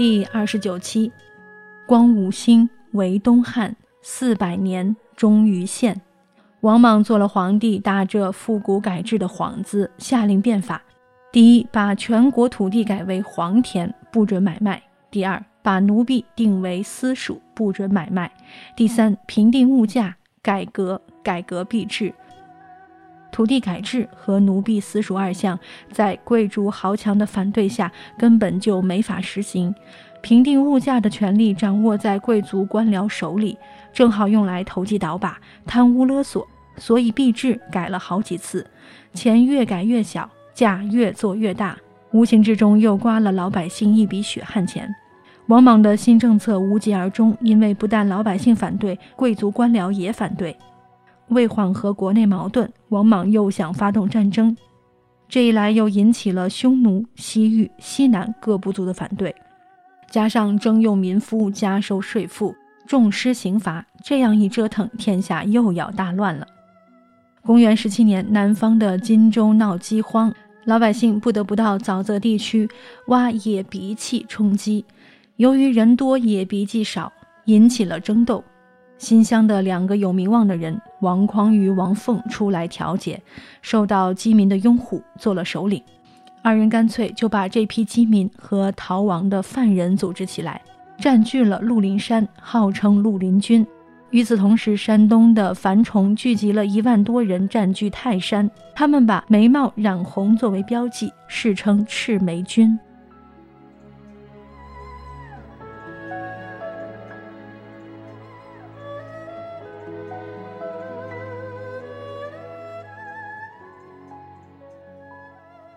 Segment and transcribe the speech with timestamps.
[0.00, 1.12] 第二十九期，
[1.86, 6.00] 光武兴为东汉四百年，终于现。
[6.62, 10.82] 王莽做了皇帝，打着复古改制的幌子，下令变法：
[11.30, 14.78] 第一，把全国土地改为黄田，不准买卖；
[15.10, 18.26] 第二，把奴婢定为私属，不准买卖；
[18.74, 22.10] 第三，平定物价，改革改革币制。
[23.30, 25.58] 土地改制和奴婢私属二项，
[25.90, 29.74] 在贵族豪强的反对下，根本就没法实行。
[30.22, 33.56] 平定物价的权利掌握在贵族官僚手里，
[33.92, 38.66] 正好用来投机倒把、贪污勒索，所以币制改了好几次，
[39.14, 41.76] 钱越改越小，价越做越大，
[42.10, 44.94] 无形之中又刮了老百姓一笔血汗钱。
[45.46, 50.54] 王莽的新政策无疾而终，因为不但老百姓反对，贵族官僚也反对。
[51.30, 54.56] 为缓和国内矛盾，王莽又想发动战争，
[55.28, 59.34] 这一来又引起了匈奴、西域、西南各部族的反对，
[60.10, 62.54] 加上征用民夫、加收税赋、
[62.86, 66.46] 重施刑罚，这样一折腾，天下又要大乱了。
[67.42, 70.32] 公元十七年，南方的荆州闹饥荒，
[70.64, 72.68] 老百姓不得不到沼泽地区
[73.06, 74.84] 挖野鼻气充饥，
[75.36, 77.12] 由于人多野鼻气少，
[77.44, 78.44] 引起了争斗。
[79.00, 83.20] 新乡的两个有名望的人王匡与王凤出来调解，
[83.62, 85.82] 受到饥民的拥护，做了首领。
[86.42, 90.60] 二人干脆就把这批饥民和逃亡的犯人组织起来，
[90.98, 93.66] 占据了鹿林山，号称鹿林军。
[94.10, 98.50] 与此同时，山东的樊崇聚集了一万多人，占据泰山。
[98.74, 102.78] 他们把眉毛染红作为标记，世称赤眉军。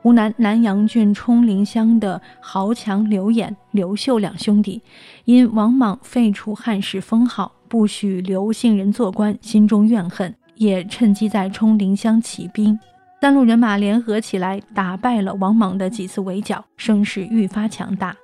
[0.00, 4.80] 湖南南阳郡冲陵乡的豪强刘演、刘秀两兄弟，
[5.24, 12.78] 因王莽废除汉室封号，不许刘姓人做官，心中怨恨，也趁机在冲陵乡起兵。
[13.20, 18.16] 三路人马联合起来，打败了王莽的几次围剿，声势愈发强大。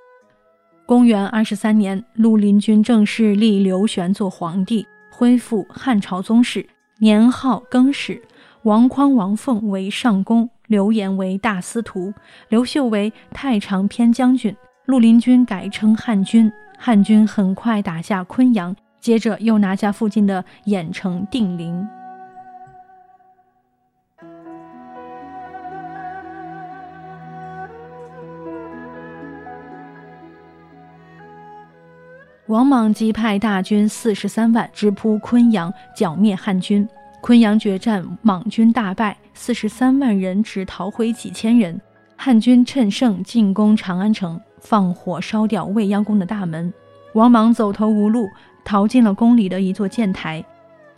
[0.87, 6.65] 公元二十三年，绿林军正式立刘玄做皇帝，恢复汉朝宗室，
[7.01, 8.23] 年号更始。
[8.63, 10.49] 王匡、王凤为上公。
[10.67, 12.13] 刘演为大司徒，
[12.49, 16.51] 刘秀为太常偏将军，绿林军改称汉军。
[16.79, 21.87] 汉军很快打下昆阳，接着又拿下附近的郾城、定陵。
[32.47, 36.87] 王莽即派大军四十三万直扑昆阳，剿灭汉军。
[37.25, 41.81] 昆阳决战，莽军大败，四十三万人只逃回几千人。
[42.17, 46.71] 汉军趁胜进攻长安城，放火烧掉未央宫的大门。
[47.15, 48.29] 王莽走投无路，
[48.63, 50.45] 逃进了宫里的一座箭台。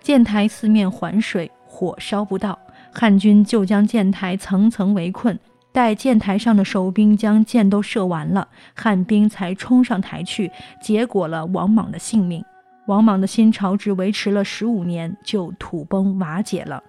[0.01, 2.59] 箭台四面环水，火烧不到。
[2.93, 5.39] 汉军就将箭台层层围困，
[5.71, 10.51] 待箭台上的守兵将箭都射完了，汉兵才冲上台去，
[10.83, 12.45] 结果了王莽的性命。
[12.87, 16.83] 王莽的新朝只维持了十五年，就土崩瓦解了。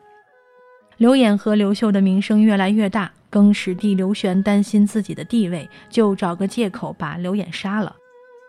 [0.97, 7.95] 刘演和刘秀的名声越来越大，更始帝刘玄担心自己的地位，就找个借口把刘演杀了。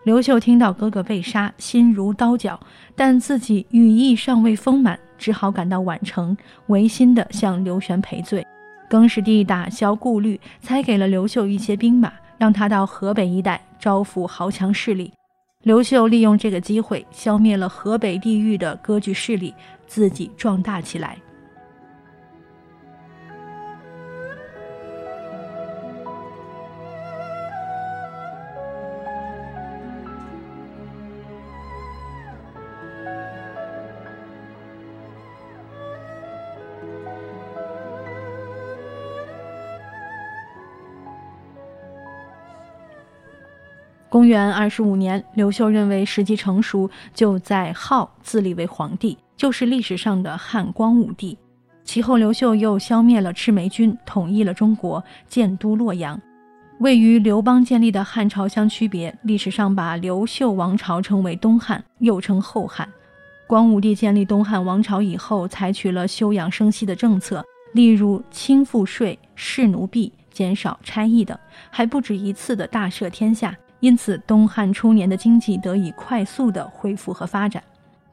[0.05, 2.59] 刘秀听到哥哥被杀，心如刀绞，
[2.95, 6.37] 但自己羽翼尚未丰满，只好赶到宛城，
[6.69, 8.47] 违心的向刘玄赔罪。
[8.89, 15.13] 更始帝打消顾虑，才给了刘秀一些兵马，让他到河北一带招抚豪强势力。
[15.69, 19.53] 刘秀利用这个机会消灭了河北地域的割据势力，
[19.87, 21.19] 自己壮大起来。
[44.11, 51.37] 公元二十五年，刘秀认为时机成熟，就在号自立为皇帝，就是历史上的汉光武帝。
[51.85, 56.19] 其后，刘秀又消灭了赤眉军，统一了中国，建都洛阳。
[56.81, 62.89] 位于刘邦建立的汉朝相区别，历史上把刘秀王朝称为东汉，又称后汉。
[63.47, 67.45] 光武帝建立东汉王朝以后，采取了休养生息的政策，
[67.75, 71.39] 例如轻赋税、释奴婢、减少差役等，
[71.71, 73.55] 还不止一次的大赦天下。
[73.81, 77.63] 因此，东汉初年的经济得以快速的恢复和发展。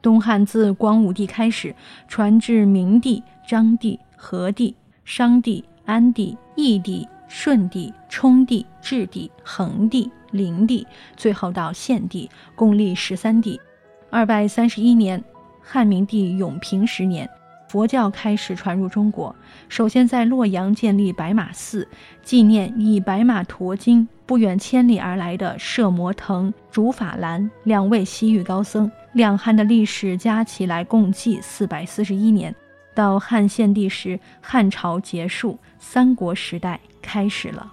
[0.00, 1.74] 东汉自光武帝开始，
[2.06, 4.74] 传至明帝、章帝、和帝、
[5.04, 10.86] 商帝、安帝、义帝、顺帝、冲帝、质帝、恒帝、灵帝，
[11.16, 13.60] 最后到献帝，共历十三帝。
[14.08, 15.22] 二百三十一年，
[15.60, 17.28] 汉明帝永平十年。
[17.68, 19.34] 佛教开始传入中国，
[19.68, 21.86] 首先在洛阳建立白马寺，
[22.22, 28.90] 纪念以白马驮经不远千里而来的摄摩腾、竺法兰两位西域高僧。
[29.12, 32.54] 两汉的历史加起来共计四百四十一年，
[32.94, 37.72] 到汉献帝时，汉朝结束，三国时代开始了。